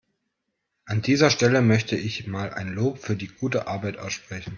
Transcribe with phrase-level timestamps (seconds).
[0.87, 4.49] An dieser Stelle möchte ich mal ein Lob für die gute Arbeit aussprechen.